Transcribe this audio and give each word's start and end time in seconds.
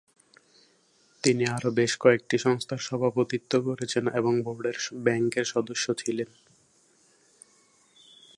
তিনি 1.23 1.43
আরও 1.47 1.69
বেশ 1.71 1.91
কয়েকটি 1.97 2.35
সংস্থার 2.37 2.81
সভাপতিত্ব 2.81 3.51
করেছেন 3.61 4.03
এবং 4.09 4.33
বোর্ডের 4.41 4.77
ব্যাংকের 5.03 5.45
সদস্য 5.45 5.85
ছিলেন। 5.93 6.29